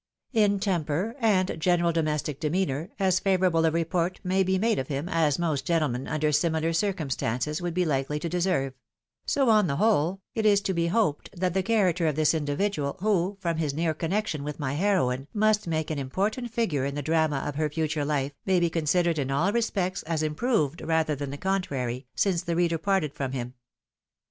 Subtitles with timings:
[0.33, 5.07] In temper, and general domestic demeanour, as favourable a report may be made of him
[5.07, 8.73] as most gentlemen under similar circumstances would be hkely to deserve;
[9.27, 12.97] so on the whole, it is to be hoped that the character of this individual,
[13.01, 17.03] who, from his near connection with my heroine, must make an important figure in the
[17.03, 21.13] drama of her future Hfe, may be consi dered in all respects as improved rather
[21.13, 23.53] than the contrary, since the reader parted from him.